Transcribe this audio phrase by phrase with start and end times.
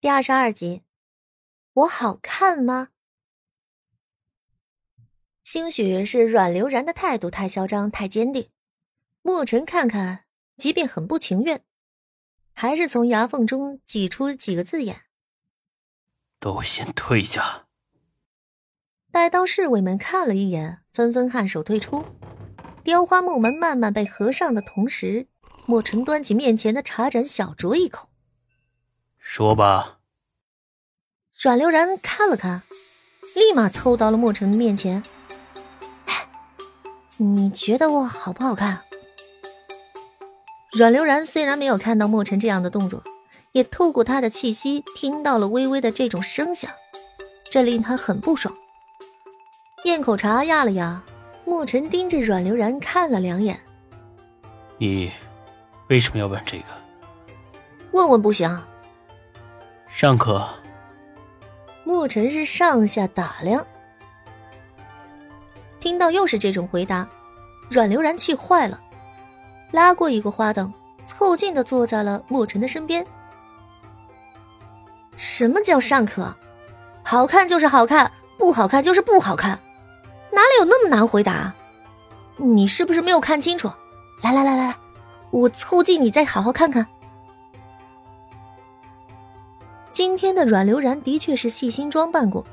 [0.00, 0.84] 第二十二集，
[1.72, 2.90] 我好看吗？
[5.42, 8.48] 兴许是阮流然的态度太嚣张、太坚定，
[9.22, 10.26] 墨尘看看，
[10.56, 11.64] 即便很不情愿，
[12.54, 15.06] 还是从牙缝中挤出几个字眼
[16.38, 17.66] ：“都先退下。”
[19.10, 22.04] 带刀侍卫们看了一眼，纷纷颔首退出。
[22.84, 25.26] 雕花木门慢慢被合上的同时，
[25.66, 28.08] 墨尘端起面前的茶盏，小酌一口。
[29.28, 29.98] 说吧。
[31.38, 32.62] 阮流然看了看，
[33.34, 35.02] 立马凑到了墨尘面前。
[37.18, 38.80] 你觉得我好不好看？
[40.72, 43.04] 阮流然虽然没有看到墨尘这样的动作，
[43.52, 46.72] 也透过他的气息听到了微微的这种声响，
[47.50, 48.52] 这令他很不爽。
[49.84, 51.02] 咽口茶，压了压，
[51.44, 53.60] 墨尘盯着阮流然看了两眼。
[54.78, 55.12] 你
[55.90, 56.64] 为什么要问这个？
[57.92, 58.58] 问问不行。
[60.00, 60.48] 尚可。
[61.82, 63.66] 墨尘是上下打量，
[65.80, 67.04] 听到又是这种回答，
[67.68, 68.78] 阮流然气坏了，
[69.72, 70.72] 拉过一个花灯，
[71.04, 73.04] 凑近的坐在了墨尘的身边。
[75.16, 76.32] 什么叫尚可？
[77.02, 79.58] 好看就是好看，不好看就是不好看，
[80.30, 81.52] 哪里有那么难回答？
[82.36, 83.68] 你是不是没有看清楚？
[84.22, 84.76] 来来来来来，
[85.32, 86.86] 我凑近你再好好看看。
[89.98, 92.46] 今天的阮流然的确是细心装扮过，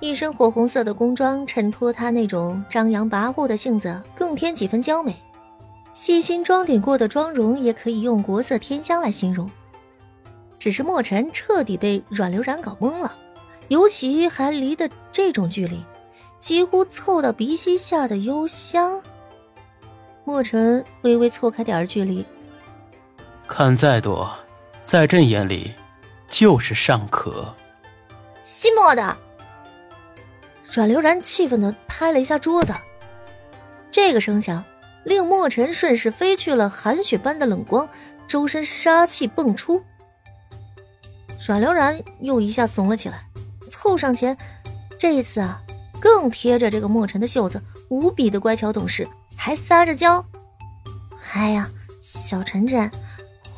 [0.00, 5.14] 一身火红色的宫装衬托她那种张扬跋扈的性子，更添几分娇美。
[5.94, 9.48] 细心装点过的妆容也可以用国色天香来形容。
[10.58, 13.16] 只是墨尘彻底被阮流然搞懵了，
[13.68, 15.80] 尤其还离得这种距离，
[16.40, 19.00] 几乎凑到鼻息下的幽香。
[20.24, 22.26] 墨尘微微错开点距离，
[23.46, 24.28] 看再多，
[24.84, 25.72] 在朕眼里。
[26.38, 27.54] 就是尚可，
[28.44, 29.16] 西莫的。
[30.70, 32.74] 阮流然气愤的拍了一下桌子，
[33.90, 34.62] 这个声响
[35.02, 37.88] 令墨尘顺势飞去了寒雪般的冷光，
[38.26, 39.82] 周身杀气迸出。
[41.48, 43.24] 阮流然又一下怂了起来，
[43.70, 44.36] 凑上前，
[44.98, 45.62] 这一次啊，
[45.98, 50.22] 更贴着这个墨尘的袖子，无比的乖巧懂事，还撒着娇。
[51.32, 52.90] 哎呀，小晨晨，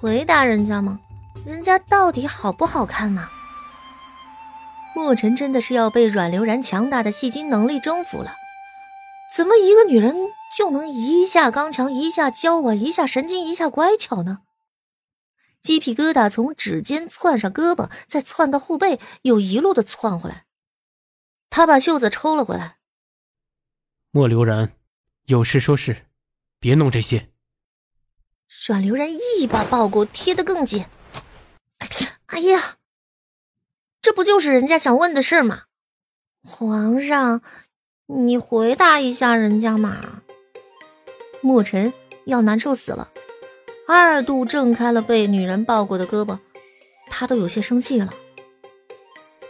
[0.00, 0.98] 回答人家吗？
[1.44, 3.28] 人家到底好不好看嘛？
[4.94, 8.34] 墨尘真的是要被阮流然强大的戏精能力征服了。
[9.34, 10.14] 怎么一个女人
[10.56, 14.40] 就能一下刚强，一下娇婉，一下神经，一下乖巧呢？
[15.62, 20.44] 鸡皮疙瘩从指尖窜上胳膊，再窜到后背，又一路的窜回来。
[21.50, 22.76] 他把袖子抽了回来。
[24.10, 24.72] 莫流然，
[25.24, 26.06] 有事说事，
[26.60, 27.30] 别弄这些。
[28.66, 30.84] 阮流然一把抱过，贴得更紧。
[32.26, 32.76] 哎呀，
[34.00, 35.64] 这不就是人家想问的事吗？
[36.42, 37.42] 皇上，
[38.06, 40.22] 你回答一下人家嘛。
[41.40, 41.92] 墨尘
[42.24, 43.10] 要难受死了，
[43.86, 46.38] 二度挣开了被女人抱过的胳膊，
[47.08, 48.12] 他都有些生气了。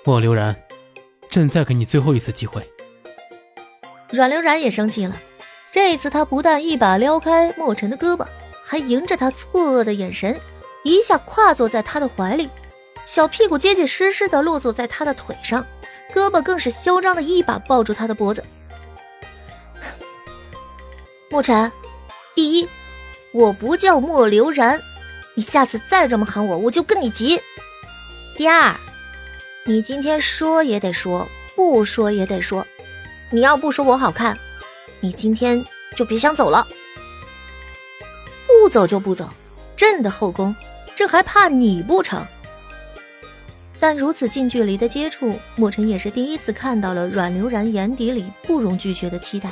[0.04, 0.56] 莫流然，
[1.30, 2.68] 朕再给你最后一次机会。
[4.10, 5.16] 阮流然也生气了，
[5.70, 8.26] 这一次他不但一把撩开墨尘的胳膊，
[8.64, 10.38] 还迎着他错愕的眼神。
[10.82, 12.48] 一下跨坐在他的怀里，
[13.04, 15.64] 小屁股结结实实的落坐在他的腿上，
[16.14, 18.44] 胳膊更是嚣张的一把抱住他的脖子。
[21.30, 21.70] 墨尘，
[22.34, 22.68] 第一，
[23.32, 24.80] 我不叫莫流然，
[25.34, 27.40] 你下次再这么喊我，我就跟你急。
[28.36, 28.74] 第二，
[29.64, 32.66] 你今天说也得说，不说也得说，
[33.30, 34.36] 你要不说我好看，
[35.00, 36.66] 你今天就别想走了。
[38.46, 39.30] 不走就不走，
[39.76, 40.54] 朕的后宫。
[40.94, 42.24] 这还怕你不成？
[43.80, 49.50] 但如此近距离的接触，墨尘也是第一次看到了阮流然眼底里不容拒绝的期待，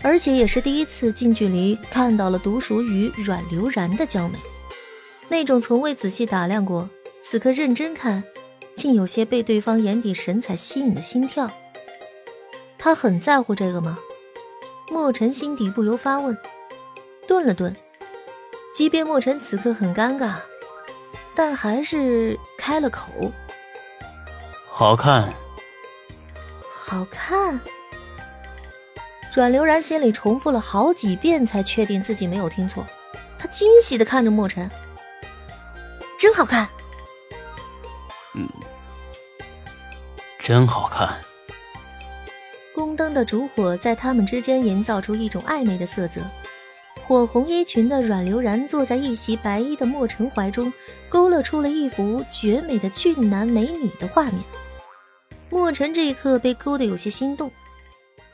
[0.00, 4.38] 而且也是第一次近距离看到了独属于阮流然的娇美，
[5.28, 6.88] 那种从未仔细打量过，
[7.22, 8.24] 此刻认真看，
[8.74, 11.50] 竟有些被对方眼底神采吸引的心跳。
[12.78, 13.98] 他很在乎这个吗？
[14.90, 16.36] 墨尘心底不由发问，
[17.26, 17.76] 顿了顿。
[18.74, 20.34] 即便墨尘此刻很尴尬，
[21.32, 23.06] 但还是开了口
[24.68, 25.32] ：“好看，
[26.84, 27.60] 好看。”
[29.32, 32.84] 阮流然心里重复了好几遍，才确定自己没有听错。
[33.38, 34.68] 他惊喜的看着墨尘
[36.18, 36.68] ：“真好看。
[38.34, 38.48] ”“嗯，
[40.40, 41.16] 真好看。”
[42.74, 46.20] 宫灯的烛火在他们之间营造出一种暧昧的色泽。
[47.06, 50.72] 火红衣裙的阮流然坐在一袭白衣的莫尘怀中，
[51.10, 54.42] 勾勒出了一幅绝美的俊男美女的画面。
[55.50, 57.52] 莫尘这一刻被勾得有些心动，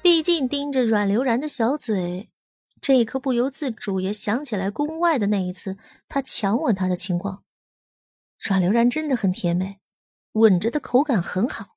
[0.01, 2.31] 毕竟盯着阮流然的小嘴，
[2.81, 5.77] 这一刻不由自主也想起来宫外的那一次
[6.09, 7.43] 他强吻她的情况。
[8.39, 9.81] 阮流然真的很甜美，
[10.33, 11.77] 吻着的口感很好，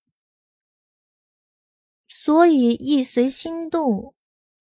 [2.08, 4.14] 所以一随心动，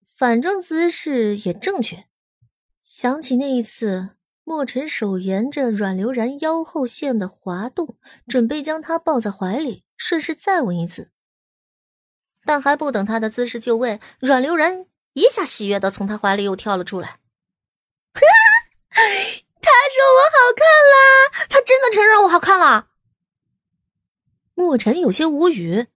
[0.06, 2.06] 反正姿势也正确。
[2.82, 7.96] 想起那一次，莫尘手沿着阮流然腰后线的滑动，
[8.26, 11.10] 准备将她抱在怀里，顺势再吻一次。
[12.44, 17.20] 但还不等他的姿势就位，阮流然一下喜悦的从他怀里又跳了出来。
[18.92, 21.46] 他说我好看啦！
[21.48, 22.88] 他真的承认我好看了。
[24.54, 25.86] 莫尘有些无语，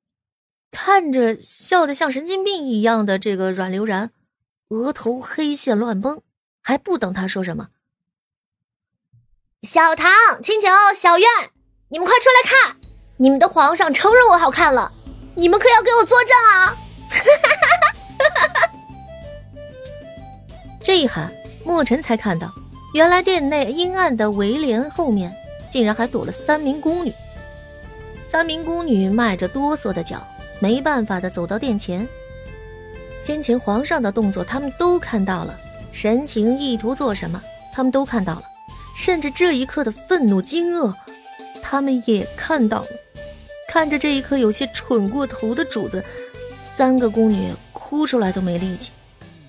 [0.71, 4.13] 看着笑得像神经病一样的这个阮流然，
[4.69, 6.23] 额头黑线乱崩。
[6.67, 7.69] 还不等他说什么，
[9.63, 10.11] 小唐、
[10.43, 10.67] 青九、
[10.97, 11.29] 小苑，
[11.91, 12.77] 你们快出来看！
[13.19, 14.91] 你们的皇上承认我好看了，
[15.37, 16.77] 你们可要给我作证啊！
[20.83, 21.31] 这一喊，
[21.65, 22.53] 莫尘才看到，
[22.95, 25.33] 原来殿内阴暗的围帘后面，
[25.71, 27.13] 竟然还躲了三名宫女。
[28.25, 30.27] 三名宫女迈着哆嗦的脚，
[30.59, 32.09] 没办法的走到殿前。
[33.15, 35.57] 先前皇上的动作，他们都看到了。
[35.93, 37.41] 神情意图做什么，
[37.73, 38.43] 他们都看到了，
[38.97, 40.95] 甚至这一刻的愤怒惊愕，
[41.63, 42.87] 他们也看到了。
[43.69, 46.05] 看着这一刻有些蠢过头的主子，
[46.75, 48.91] 三个宫女哭出来都没力气，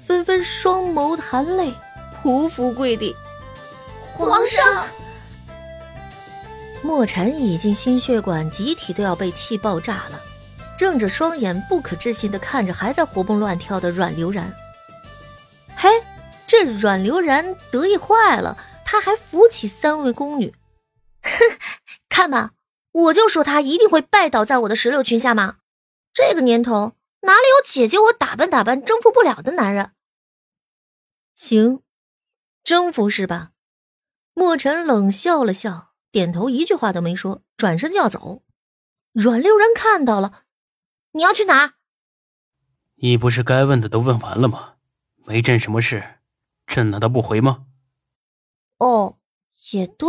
[0.05, 1.73] 纷纷双眸含泪，
[2.21, 3.15] 匍匐跪地。
[4.13, 4.85] 皇上，
[6.81, 10.19] 墨尘已经心血管集体都要被气爆炸了，
[10.77, 14.51] 睁着双眼不可置信的看着还在活蹦乱跳的阮流然。
[16.47, 20.55] 这阮流然得意坏了，他还扶起三位宫女，
[21.21, 21.29] 哼，
[22.07, 22.53] 看吧，
[22.91, 25.57] 我就说他一定会拜倒在我的石榴裙下嘛。
[26.13, 29.91] 这个年头哪里有姐姐我打扮打扮征服不了的男人？
[31.35, 31.83] 行，
[32.63, 33.51] 征服是吧？
[34.33, 38.43] 莫尘冷笑了笑，点头，一句话都没说，转身就要走。
[39.11, 40.43] 阮流然看到了，
[41.11, 41.73] 你要去哪儿？
[42.95, 44.75] 你不是该问的都问完了吗？
[45.25, 46.16] 没朕什么事。
[46.77, 47.65] 朕难道不回吗？
[48.77, 49.17] 哦，
[49.71, 50.07] 也对。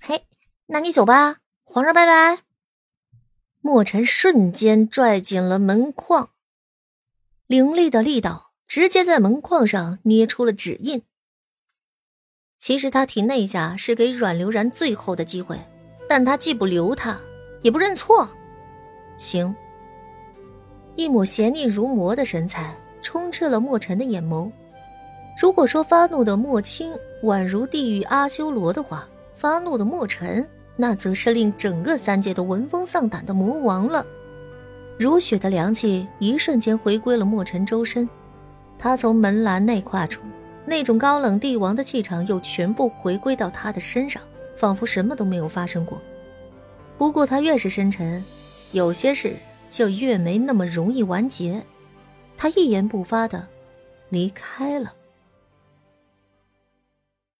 [0.00, 0.24] 嘿，
[0.66, 2.44] 那你走吧，皇上拜拜。
[3.60, 6.30] 墨尘瞬间拽紧了门框，
[7.48, 11.02] 凌厉的力道直接在门框上捏出了指印。
[12.56, 15.60] 其实他停那一下是给阮流然最后的机会，
[16.08, 17.20] 但他既不留他，
[17.62, 18.30] 也不认错。
[19.18, 19.52] 行。
[20.94, 24.48] 一抹邪腻如魔的神采充斥了墨尘的眼眸。
[25.36, 26.92] 如果说发怒的莫青
[27.22, 30.46] 宛如地狱阿修罗的话，发怒的莫尘
[30.76, 34.04] 那则是令整个三界都闻风丧胆的魔王了。
[34.98, 38.08] 如雪的凉气一瞬间回归了莫尘周身，
[38.78, 40.20] 他从门栏内跨出，
[40.66, 44.22] 那种高冷帝王的气场又全部回归到他的身上，
[44.54, 46.00] 仿佛什么都没有发生过。
[46.98, 48.22] 不过他越是深沉，
[48.70, 49.34] 有些事
[49.70, 51.60] 就越没那么容易完结。
[52.36, 53.46] 他一言不发的
[54.10, 54.92] 离开了。